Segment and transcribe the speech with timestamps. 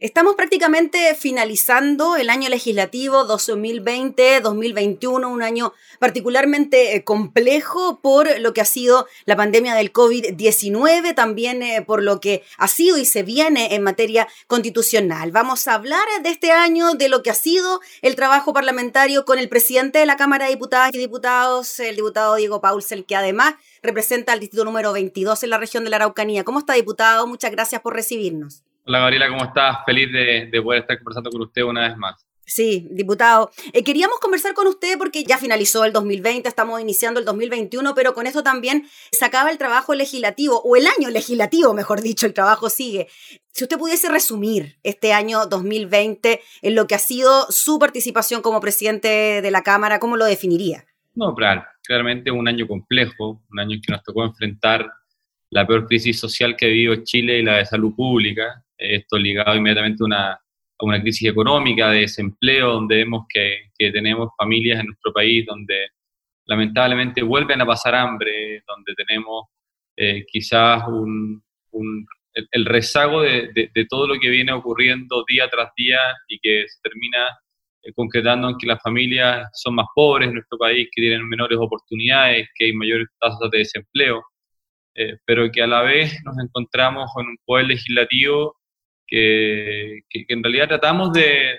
[0.00, 8.62] Estamos prácticamente finalizando el año legislativo 2020-2021, un año particularmente eh, complejo por lo que
[8.62, 13.24] ha sido la pandemia del COVID-19, también eh, por lo que ha sido y se
[13.24, 15.32] viene en materia constitucional.
[15.32, 19.38] Vamos a hablar de este año, de lo que ha sido el trabajo parlamentario con
[19.38, 23.56] el presidente de la Cámara de Diputadas y Diputados, el diputado Diego Paulsel, que además
[23.82, 26.42] representa al distrito número 22 en la región de la Araucanía.
[26.42, 27.26] ¿Cómo está, diputado?
[27.26, 28.62] Muchas gracias por recibirnos.
[28.86, 29.78] Hola Gabriela, ¿cómo estás?
[29.84, 32.26] Feliz de, poder estar conversando con usted una vez más.
[32.46, 33.52] Sí, diputado.
[33.72, 38.12] Eh, queríamos conversar con usted porque ya finalizó el 2020, estamos iniciando el 2021, pero
[38.12, 42.34] con esto también se acaba el trabajo legislativo, o el año legislativo, mejor dicho, el
[42.34, 43.06] trabajo sigue.
[43.52, 48.60] Si usted pudiese resumir este año 2020 en lo que ha sido su participación como
[48.60, 50.86] presidente de la Cámara, ¿cómo lo definiría?
[51.14, 54.90] No, claro, claramente un año complejo, un año que nos tocó enfrentar
[55.50, 59.56] la peor crisis social que ha vivido Chile y la de salud pública, esto ligado
[59.56, 65.12] inmediatamente a una, a crisis económica, de desempleo, donde vemos que, tenemos familias en nuestro
[65.12, 65.88] país donde
[66.46, 69.46] lamentablemente vuelven a pasar hambre, donde tenemos
[69.96, 71.42] eh, quizás un,
[72.34, 77.26] el, rezago de, todo lo que viene ocurriendo día tras día y que se termina
[77.82, 81.58] eh, concretando en que las familias son más pobres en nuestro país, que tienen menores
[81.58, 84.22] oportunidades, que hay mayores tasas de desempleo,
[84.94, 88.59] eh, pero que a la vez nos encontramos con un poder legislativo
[89.10, 91.58] que, en realidad tratamos de,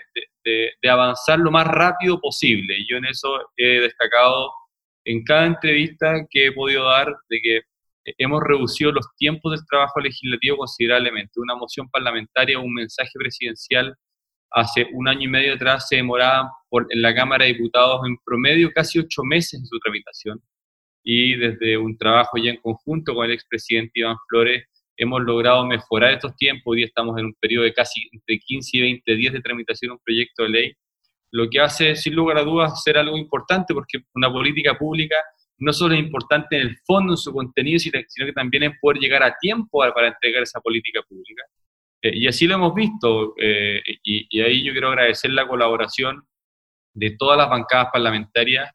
[0.89, 2.77] avanzar lo más rápido posible.
[2.79, 4.51] Y yo en eso he destacado
[5.05, 7.61] en cada entrevista que he podido dar de que
[8.17, 11.39] hemos reducido los tiempos del trabajo legislativo considerablemente.
[11.39, 13.95] Una moción parlamentaria, un mensaje presidencial
[14.51, 18.17] hace un año y medio atrás se demoraba por, en la Cámara de Diputados en
[18.25, 20.41] promedio casi ocho meses en su tramitación.
[21.03, 24.65] Y desde un trabajo ya en conjunto con el expresidente Iván Flores,
[25.03, 26.73] hemos logrado mejorar estos tiempos.
[26.73, 29.93] Hoy estamos en un periodo de casi entre 15 y 20 días de tramitación de
[29.93, 30.73] un proyecto de ley,
[31.31, 35.15] lo que hace, sin lugar a dudas, ser algo importante porque una política pública
[35.57, 38.99] no solo es importante en el fondo, en su contenido, sino que también es poder
[38.99, 41.43] llegar a tiempo para entregar esa política pública.
[42.03, 46.23] Eh, y así lo hemos visto, eh, y, y ahí yo quiero agradecer la colaboración
[46.93, 48.69] de todas las bancadas parlamentarias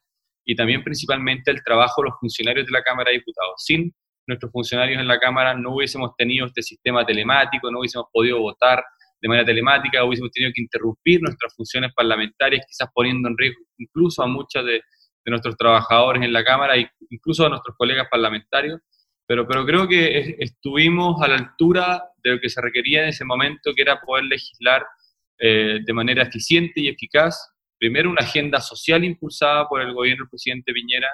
[0.45, 3.55] y también principalmente el trabajo de los funcionarios de la Cámara de Diputados.
[3.59, 3.93] Sin
[4.27, 8.83] nuestros funcionarios en la Cámara no hubiésemos tenido este sistema telemático, no hubiésemos podido votar
[9.21, 14.23] de manera telemática, hubiésemos tenido que interrumpir nuestras funciones parlamentarias, quizás poniendo en riesgo incluso
[14.23, 14.83] a muchos de,
[15.29, 18.81] nuestros trabajadores en la Cámara e incluso a nuestros colegas parlamentarios.
[19.27, 23.25] Pero, pero creo que estuvimos a la altura de lo que se requería en ese
[23.25, 24.87] momento, que era poder legislar
[25.39, 27.55] eh, de manera eficiente y eficaz.
[27.77, 31.09] Primero, una agenda social impulsada por el gobierno del presidente Piñera,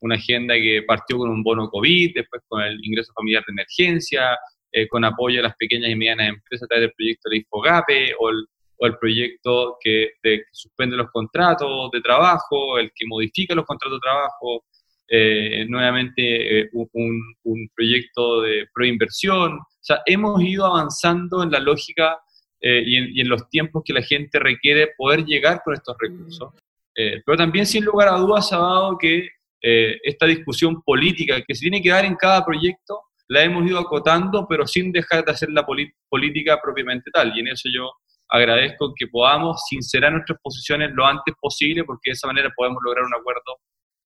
[0.00, 4.38] una agenda que partió con un bono COVID, después con el ingreso familiar de emergencia,
[4.70, 8.14] eh, con apoyo a las pequeñas y medianas empresas a través del proyecto de IFOGAPE
[8.18, 10.10] o el, o el proyecto que,
[10.52, 14.64] suspende los contratos de trabajo, el que modifica los contratos de trabajo,
[15.08, 19.54] eh, nuevamente eh, un, un, proyecto de proinversión.
[19.54, 22.18] O sea, hemos ido avanzando en la lógica
[22.60, 26.52] y en, y, en, los tiempos que la gente requiere poder llegar con estos recursos.
[26.94, 29.28] pero también, sin lugar a dudas, ha dado que
[29.62, 33.78] eh, esta discusión política que se tiene que dar en cada proyecto, la hemos ido
[33.78, 35.66] acotando, pero sin dejar de hacer la
[36.08, 37.36] política propiamente tal.
[37.36, 37.90] Y en eso yo
[38.28, 43.04] agradezco que podamos sincerar nuestras posiciones lo antes posible, porque de esa manera podemos lograr
[43.04, 43.58] un acuerdo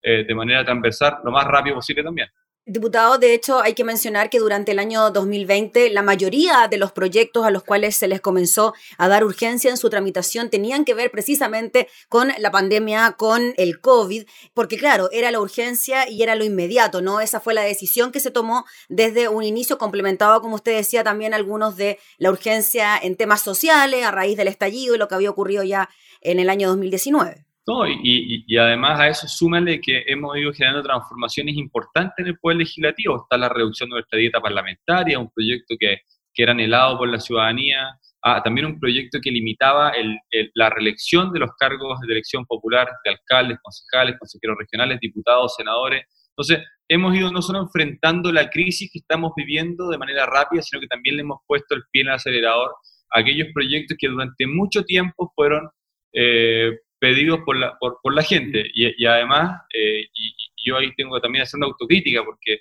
[0.02, 2.28] eh, de manera transversal lo más rápido posible también.
[2.64, 6.92] Diputado, de hecho, hay que mencionar que durante el año 2020 la mayoría de los
[6.92, 10.94] proyectos a los cuales se les comenzó a dar urgencia en su tramitación tenían que
[10.94, 16.36] ver precisamente con la pandemia, con el COVID, porque claro, era la urgencia y era
[16.36, 17.20] lo inmediato, ¿no?
[17.20, 21.34] Esa fue la decisión que se tomó desde un inicio complementado, como usted decía, también
[21.34, 25.30] algunos de la urgencia en temas sociales a raíz del estallido y lo que había
[25.30, 25.90] ocurrido ya
[26.20, 27.44] en el año 2019.
[27.64, 32.38] No, y, y, además a eso súmale que hemos ido generando transformaciones importantes en el
[32.38, 33.22] Poder Legislativo.
[33.22, 35.98] Está la reducción de nuestra dieta parlamentaria, un proyecto que,
[36.34, 40.18] que era anhelado por la ciudadanía, ah, también un proyecto que limitaba el,
[40.54, 46.04] la reelección de los cargos de elección popular de alcaldes, concejales, consejeros regionales, diputados, senadores.
[46.30, 50.80] Entonces, hemos ido no solo enfrentando la crisis que estamos viviendo de manera rápida, sino
[50.80, 52.74] que también le hemos puesto el pie en el acelerador
[53.12, 55.68] a aquellos proyectos que durante mucho tiempo fueron
[56.12, 58.62] eh, pedidos por la, por, por la gente.
[58.72, 60.34] Y, y además, eh, y,
[60.64, 62.60] yo ahí tengo también una autocrítica, porque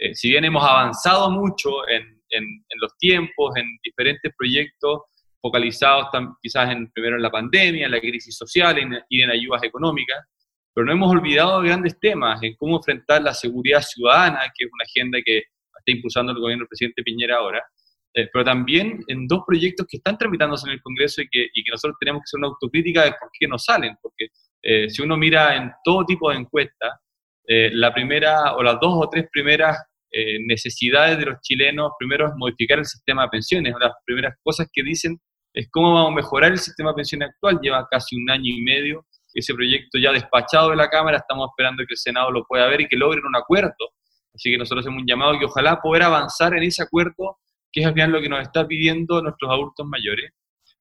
[0.00, 5.02] eh, si bien hemos avanzado mucho en, en, en, los tiempos, en diferentes proyectos
[5.40, 6.08] focalizados
[6.42, 8.76] quizás en, primero en la pandemia, en la crisis social
[9.08, 10.18] y en ayudas económicas,
[10.74, 14.84] pero no hemos olvidado grandes temas, en cómo enfrentar la seguridad ciudadana, que es una
[14.84, 17.62] agenda que está impulsando el gobierno del presidente Piñera ahora,
[18.16, 21.62] eh, pero también en dos proyectos que están tramitándose en el Congreso y que, y
[21.62, 24.28] que nosotros tenemos que hacer una autocrítica de por qué no salen, porque
[24.62, 26.94] eh, si uno mira en todo tipo de encuestas,
[27.46, 29.76] eh, la primera o las dos o tres primeras
[30.46, 34.82] necesidades de los chilenos, primero es modificar el sistema de pensiones, las primeras cosas que
[34.82, 35.20] dicen
[35.52, 38.62] es cómo vamos a mejorar el sistema de pensiones actual, lleva casi un año y
[38.62, 39.04] medio
[39.34, 42.80] ese proyecto ya despachado de la Cámara, estamos esperando que el Senado lo pueda ver
[42.80, 43.74] y que logren un acuerdo.
[44.34, 47.36] Así que nosotros hemos un llamado que ojalá poder avanzar en ese acuerdo
[47.76, 50.30] que es al final lo que nos está pidiendo nuestros adultos mayores,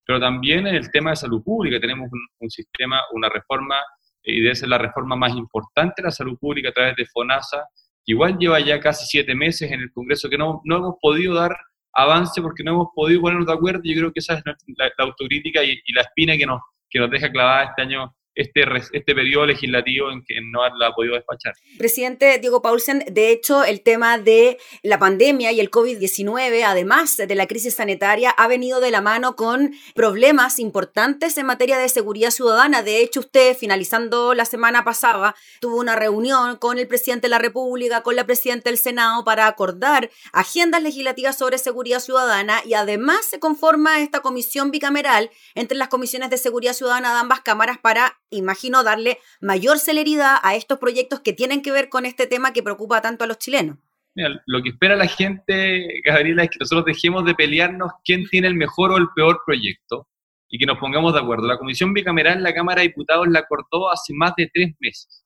[0.06, 2.10] pero también en el tema de salud pública tenemos
[2.40, 3.76] un, sistema, una reforma,
[4.24, 7.66] y debe ser la reforma más importante de la salud pública a través de FONASA,
[8.06, 11.34] que igual lleva ya casi siete meses en el Congreso, que no, no hemos podido
[11.34, 11.54] dar
[11.92, 13.82] avance porque no hemos podido ponernos de acuerdo.
[13.84, 17.12] Yo creo que esa es la, autocrítica y, y, la espina que nos, que nos
[17.12, 21.54] deja clavada este año este, este periodo legislativo en que no la ha podido despachar.
[21.78, 27.36] Presidente Diego Paulsen, de hecho, el tema de la pandemia y el COVID-19, además de
[27.36, 32.32] la crisis sanitaria, ha venido de la mano con problemas importantes en materia de seguridad
[32.32, 32.84] ciudadana.
[32.84, 37.40] De hecho, usted, finalizando la semana pasada, tuvo una reunión con el presidente de la
[37.40, 43.26] República, con la presidenta del Senado, para acordar agendas legislativas sobre seguridad ciudadana y además
[43.26, 48.20] se conforma esta comisión bicameral entre las comisiones de seguridad ciudadana de ambas cámaras para
[48.30, 52.64] imagino, darle mayor celeridad a estos proyectos que tienen que ver con este tema que
[52.64, 53.78] preocupa tanto a los chilenos.
[54.16, 58.56] lo que espera la gente, Gabriela, es que nosotros dejemos de pelearnos quién tiene el
[58.56, 60.08] mejor o el peor proyecto
[60.50, 61.48] y que nos pongamos de acuerdo.
[61.48, 65.26] La Comisión Bicameral la Cámara de Diputados la cortó hace más de tres meses.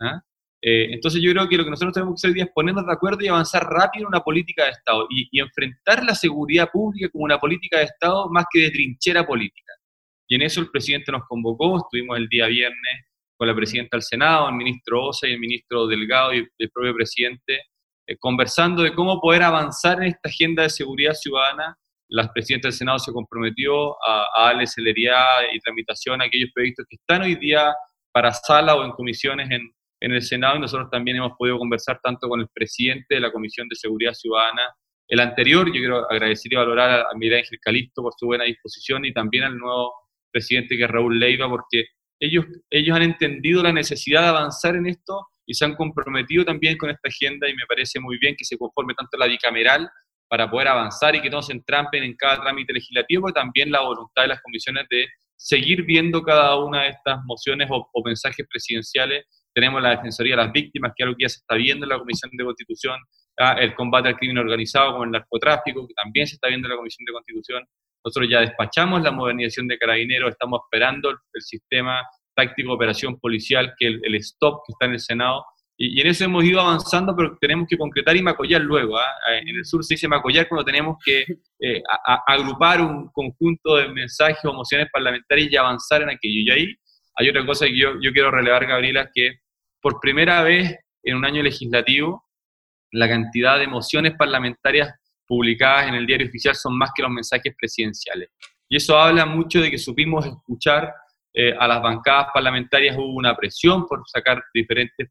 [0.00, 0.22] ¿ah?
[0.60, 2.84] Eh, entonces yo creo que lo que nosotros tenemos que hacer hoy día es ponernos
[2.84, 7.08] de acuerdo y avanzar rápido en una política de Estado y enfrentar la seguridad pública
[7.10, 9.72] como una política de Estado más que de trinchera política.
[10.28, 14.02] Y en eso el presidente nos convocó, estuvimos el día viernes con la presidenta del
[14.02, 17.62] Senado, el ministro Osa y el ministro Delgado y el propio presidente,
[18.06, 21.78] eh, conversando de cómo poder avanzar en esta agenda de seguridad ciudadana.
[22.10, 26.96] La presidenta del Senado se comprometió a, darle celeridad y tramitación a aquellos proyectos que
[26.96, 27.72] están hoy día
[28.12, 29.62] para sala o en comisiones en,
[30.00, 33.32] en el Senado y nosotros también hemos podido conversar tanto con el presidente de la
[33.32, 34.62] Comisión de Seguridad Ciudadana,
[35.06, 38.44] el anterior, yo quiero agradecer y valorar a, a Miguel Ángel Calisto por su buena
[38.44, 39.94] disposición y también al nuevo
[40.30, 41.86] presidente que Raúl Leiva, porque
[42.20, 46.76] ellos, ellos han entendido la necesidad de avanzar en esto y se han comprometido también
[46.76, 49.88] con esta agenda y me parece muy bien que se conforme tanto la bicameral
[50.28, 53.80] para poder avanzar y que no se entrampen en cada trámite legislativo, pero también la
[53.80, 59.24] voluntad de las comisiones de seguir viendo cada una de estas mociones o, mensajes presidenciales.
[59.54, 61.90] Tenemos la Defensoría de las Víctimas, que es algo que ya se está viendo en
[61.90, 62.98] la Comisión de Constitución.
[63.58, 66.76] El combate al crimen organizado como el narcotráfico, que también se está viendo en la
[66.76, 67.64] Comisión de Constitución.
[68.04, 72.02] Nosotros ya despachamos la modernización de carabineros, estamos esperando el, sistema
[72.34, 75.44] táctico de operación policial, que el, el, STOP que está en el Senado,
[75.80, 78.98] y, en eso hemos ido avanzando, pero tenemos que concretar y macollar luego.
[78.98, 79.06] ¿ah?
[79.30, 81.24] Eh, en el sur se dice macollar cuando tenemos que
[81.60, 81.82] eh,
[82.26, 86.42] agrupar un conjunto de mensajes o mociones parlamentarias y avanzar en aquello.
[86.42, 86.74] Y ahí
[87.14, 89.38] hay otra cosa que yo, yo quiero relevar, Gabriela, que
[89.80, 92.27] por primera vez en un año legislativo,
[92.92, 94.94] la cantidad de mociones parlamentarias
[95.26, 98.30] publicadas en el diario oficial son más que los mensajes presidenciales.
[98.68, 100.92] Y eso habla mucho de que supimos escuchar
[101.34, 105.08] eh, a las bancadas parlamentarias, hubo una presión por sacar diferentes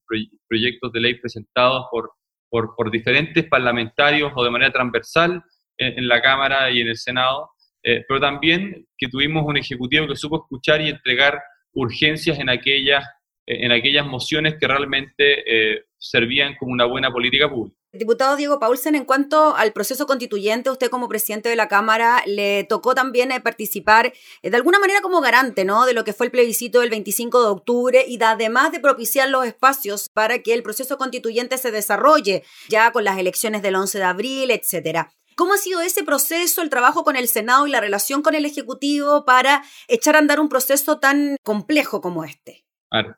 [0.47, 2.12] proyectos de ley presentados por,
[2.50, 5.41] por, diferentes parlamentarios o de manera transversal
[5.77, 7.51] en, la Cámara y en el Senado,
[7.83, 11.40] eh, pero también que tuvimos un Ejecutivo que supo escuchar y entregar
[11.73, 13.06] urgencias en aquellas,
[13.45, 17.77] en aquellas mociones que realmente eh, servían como una buena política pública.
[17.94, 22.66] Diputado Diego Paulsen, en cuanto al proceso constituyente, usted como presidente de la Cámara le
[22.66, 25.85] tocó también eh, participar eh, de alguna manera como garante ¿no?
[25.85, 29.45] de lo que fue el plebiscito del 25 de octubre y además de propiciar los
[29.45, 34.04] espacios para que el proceso constituyente se desarrolle ya con las elecciones del 11 de
[34.04, 35.09] abril, etcétera.
[35.35, 38.45] ¿Cómo ha sido ese proceso, el trabajo con el Senado y la relación con el
[38.45, 42.67] Ejecutivo para echar a andar un proceso tan complejo como este?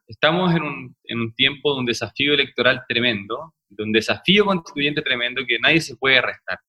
[0.07, 5.01] Estamos en un, en un tiempo de un desafío electoral tremendo, de un desafío constituyente
[5.01, 6.59] tremendo que nadie se puede restar.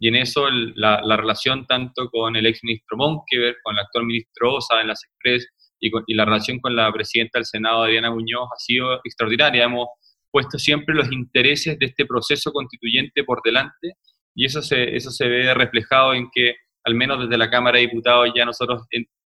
[0.00, 4.06] Y en eso la, la, relación tanto con el ex ministro Monkever, con el actual
[4.06, 5.48] ministro Osa en las Express
[5.80, 9.64] y, y, la relación con la presidenta del Senado, Adriana Muñoz, ha sido extraordinaria.
[9.64, 9.88] Hemos
[10.30, 13.94] puesto siempre los intereses de este proceso constituyente por delante
[14.38, 17.86] y eso se, eso se ve reflejado en que, al menos desde la Cámara de
[17.86, 18.82] Diputados, ya nosotros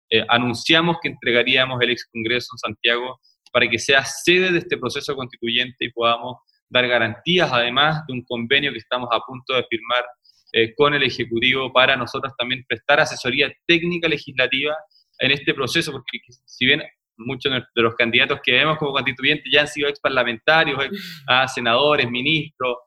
[0.10, 3.20] eh, anunciamos que entregaríamos el ex Congreso en Santiago
[3.51, 6.38] para que sea sede de este proceso constituyente y podamos
[6.70, 10.06] dar garantías, además de un convenio que estamos a punto de firmar
[10.54, 14.75] eh, con el Ejecutivo para nosotros también prestar asesoría técnica legislativa
[15.20, 16.82] en este proceso, porque si bien
[17.18, 22.10] muchos de los candidatos que vemos como constituyentes ya han sido ex parlamentarios, ex, senadores,
[22.10, 22.78] ministros,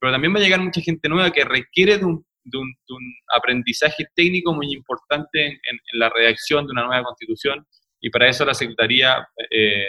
[0.00, 2.74] pero también va a llegar mucha gente nueva que requiere de un, de un,
[3.34, 7.66] aprendizaje técnico muy importante en, la redacción de una nueva constitución
[8.00, 9.84] y para eso la Secretaría eh,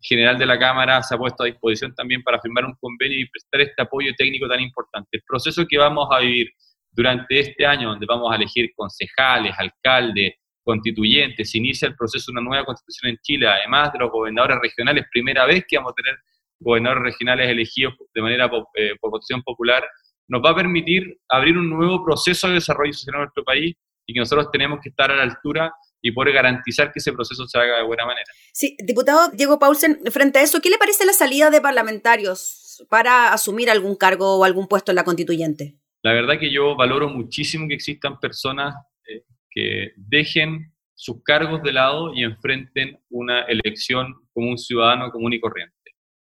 [0.00, 3.28] General de la Cámara se ha puesto a disposición también para firmar un convenio y
[3.28, 5.08] prestar este apoyo técnico tan importante.
[5.12, 6.48] El proceso que vamos a vivir
[6.92, 12.38] durante este año, donde vamos a elegir concejales, alcaldes, constituyentes, se inicia el proceso de
[12.38, 16.02] una nueva constitución en Chile, además de los gobernadores regionales, primera vez que vamos a
[16.02, 16.18] tener
[16.58, 19.86] gobernadores regionales elegidos de manera eh, por votación popular,
[20.28, 23.74] nos va a permitir abrir un nuevo proceso de desarrollo social en nuestro país
[24.06, 27.46] y que nosotros tenemos que estar a la altura y poder garantizar que ese proceso
[27.46, 28.26] se haga de buena manera.
[28.52, 33.32] Sí, diputado Diego Paulsen, frente a eso, ¿qué le parece la salida de parlamentarios para
[33.32, 35.76] asumir algún cargo o algún puesto en la constituyente?
[36.02, 38.74] La verdad que yo valoro muchísimo que existan personas
[39.08, 45.32] eh, que dejen sus cargos de lado y enfrenten una elección como un ciudadano común
[45.32, 45.74] y corriente.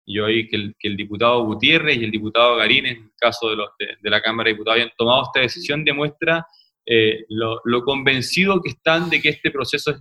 [0.08, 3.50] Yo oí que el, que el diputado Gutiérrez y el diputado Garín, en el caso
[3.50, 6.46] de, los de, la Cámara de Diputados, hayan tomado esta decisión, demuestra
[6.86, 9.98] eh, lo, lo, convencido que están de que este proceso es,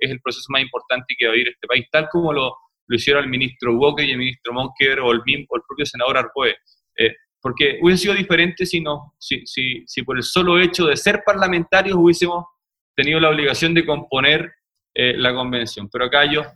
[0.00, 2.54] es, el proceso más importante que va a vivir este país, tal como lo,
[2.86, 6.18] lo hicieron el ministro Walker y el ministro Monker o el, o el propio senador
[6.18, 6.54] Arpoe.
[6.98, 10.96] Eh, porque hubiese sido diferente si, no, si, si, si por el solo hecho de
[10.96, 12.44] ser parlamentarios hubiésemos
[12.94, 14.52] tenido la obligación de componer
[14.94, 15.88] eh, la convención.
[15.92, 16.46] Pero acá ellos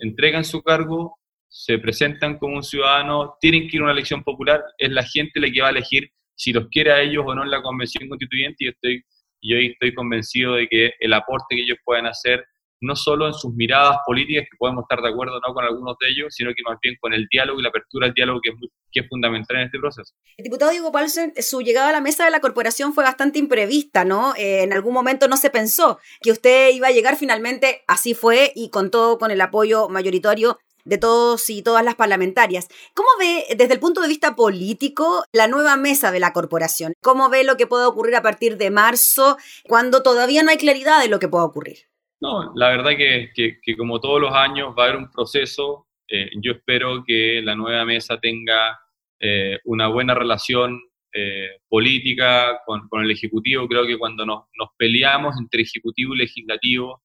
[0.00, 1.18] entregan su cargo,
[1.52, 5.38] se presentan como un ciudadano, tienen que ir a una elección popular, es la gente
[5.38, 8.08] la que va a elegir si los quiere a ellos o no en la convención
[8.08, 9.04] constituyente y estoy,
[9.42, 12.42] yo estoy convencido de que el aporte que ellos pueden hacer
[12.80, 16.08] no solo en sus miradas políticas, que podemos estar de acuerdo no con algunos de
[16.08, 18.56] ellos, sino que más bien con el diálogo y la apertura al diálogo que es,
[18.90, 20.14] que es fundamental en este proceso.
[20.38, 24.04] El diputado Diego Paulsen, su llegada a la mesa de la corporación fue bastante imprevista,
[24.04, 24.34] ¿no?
[24.36, 28.52] Eh, en algún momento no se pensó que usted iba a llegar finalmente, así fue,
[28.56, 32.68] y con todo, con el apoyo mayoritario de todos y todas las parlamentarias.
[32.94, 36.94] ¿Cómo ve desde el punto de vista político la nueva mesa de la corporación?
[37.00, 41.00] ¿Cómo ve lo que puede ocurrir a partir de marzo cuando todavía no hay claridad
[41.00, 41.78] de lo que pueda ocurrir?
[42.20, 45.88] No, la verdad que, que, como todos los años va a haber un proceso.
[46.08, 48.78] Eh, yo espero que la nueva mesa tenga
[49.18, 50.80] eh, una buena relación
[51.12, 53.66] eh, política con, con, el Ejecutivo.
[53.66, 57.02] Creo que cuando nos, nos peleamos entre Ejecutivo y Legislativo,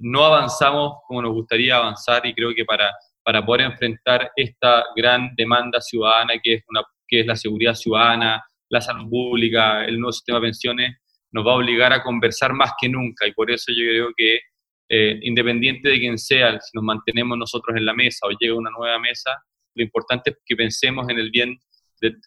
[0.00, 5.30] no avanzamos como nos gustaría avanzar y creo que para, para poder enfrentar esta gran
[5.36, 10.12] demanda ciudadana que es, una, que es la seguridad ciudadana, la salud pública, el nuevo
[10.12, 10.96] sistema de pensiones,
[11.30, 14.40] nos va a obligar a conversar más que nunca y por eso yo creo que
[14.88, 18.70] eh, independiente de quién sea, si nos mantenemos nosotros en la mesa o llega una
[18.70, 19.30] nueva mesa,
[19.74, 21.58] lo importante es que pensemos en el bien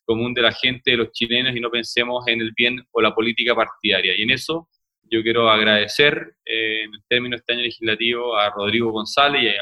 [0.05, 3.13] común de la gente, de los chilenos, y no pensemos en el bien o la
[3.13, 4.17] política partidaria.
[4.17, 4.69] Y en eso
[5.03, 9.47] yo quiero agradecer, eh, en el término de este año legislativo, a Rodrigo González y
[9.49, 9.61] a,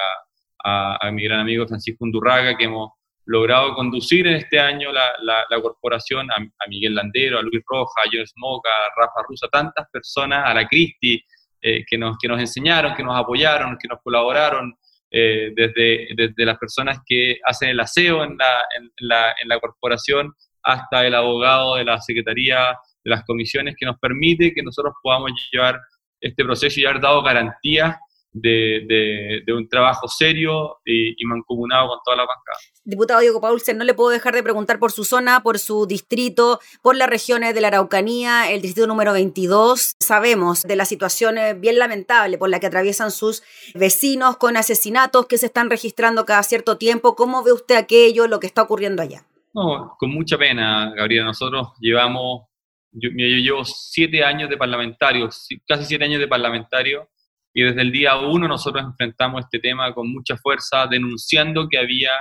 [0.63, 2.91] a, mi gran amigo Francisco Undurraga, que hemos
[3.25, 8.09] logrado conducir en este año la, la, corporación, a, Miguel Landero, a Luis Roja, a
[8.11, 11.21] Jones Moca, a Rafa Rusa, tantas personas, a la Cristi,
[11.61, 14.73] eh, que, nos, que nos enseñaron, que nos apoyaron, que nos colaboraron,
[15.15, 19.59] eh, desde, desde las personas que hacen el aseo en la, en, la, en la
[19.59, 24.93] corporación hasta el abogado de la Secretaría de las comisiones que nos permite que nosotros
[25.03, 25.79] podamos llevar
[26.19, 27.95] este proceso y haber dado garantías
[28.33, 32.57] de, un trabajo serio y, mancomunado con toda la bancada.
[32.83, 36.59] Diputado Diego Paulsen, no le puedo dejar de preguntar por su zona, por su distrito,
[36.81, 39.93] por las regiones de la Araucanía, el distrito número 22.
[39.99, 45.27] Sabemos de la situación eh, bien lamentable por la que atraviesan sus vecinos con asesinatos
[45.27, 47.15] que se están registrando cada cierto tiempo.
[47.15, 49.25] ¿Cómo ve usted aquello, lo que está ocurriendo allá?
[49.53, 51.25] No, con mucha pena, Gabriela.
[51.25, 52.47] Nosotros llevamos,
[52.91, 55.29] yo, yo llevo siete años de parlamentario,
[55.67, 57.07] casi siete años de parlamentario
[57.53, 62.11] y desde el día uno nosotros enfrentamos este tema con mucha fuerza, denunciando que había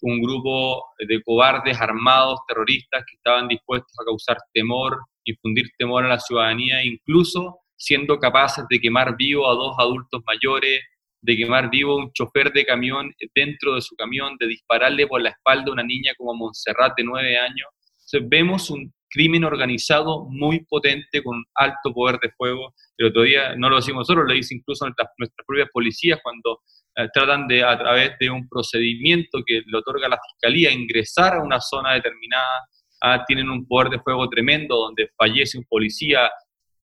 [0.00, 6.08] un grupo de cobardes armados, terroristas, que estaban dispuestos a causar temor, infundir temor a
[6.08, 10.80] la ciudadanía, incluso siendo capaces de quemar vivo a dos adultos mayores,
[11.20, 15.22] de quemar vivo a un chofer de camión dentro de su camión, de dispararle por
[15.22, 17.68] la espalda a una niña como Montserrat de nueve años.
[17.92, 22.74] Entonces vemos un crimen organizado muy potente con alto poder de fuego.
[22.96, 26.60] El otro día, no lo decimos nosotros, lo dicen incluso nuestras, nuestras propias policías cuando
[26.96, 31.42] eh, tratan de, a través de un procedimiento que le otorga la fiscalía, ingresar a
[31.42, 32.66] una zona determinada.
[33.02, 36.30] Ah, tienen un poder de fuego tremendo donde fallece un policía,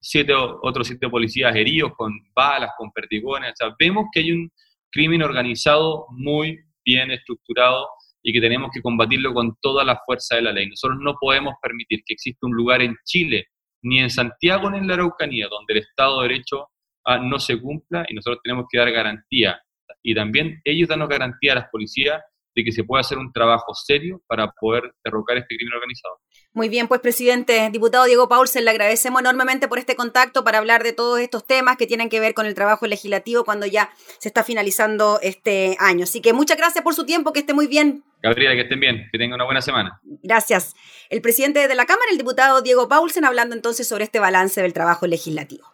[0.00, 3.54] siete otros siete policías heridos con balas, con perdigones.
[3.78, 4.50] Vemos que hay un
[4.90, 7.88] crimen organizado muy bien estructurado
[8.22, 10.68] y que tenemos que combatirlo con toda la fuerza de la ley.
[10.68, 13.48] Nosotros no podemos permitir que exista un lugar en Chile,
[13.82, 16.68] ni en Santiago ni en la Araucanía, donde el Estado de Derecho
[17.04, 19.60] ah, no se cumpla y nosotros tenemos que dar garantía.
[20.02, 22.22] Y también ellos dan garantía a las policías
[22.54, 26.16] de que se pueda hacer un trabajo serio para poder derrocar este crimen organizado.
[26.52, 30.82] Muy bien, pues presidente, diputado Diego Paulsen, le agradecemos enormemente por este contacto para hablar
[30.82, 34.28] de todos estos temas que tienen que ver con el trabajo legislativo cuando ya se
[34.28, 36.04] está finalizando este año.
[36.04, 38.04] Así que muchas gracias por su tiempo, que esté muy bien.
[38.22, 40.00] Gabriela, que estén bien, que tengan una buena semana.
[40.22, 40.74] Gracias.
[41.08, 44.74] El presidente de la Cámara, el diputado Diego Paulsen, hablando entonces sobre este balance del
[44.74, 45.71] trabajo legislativo.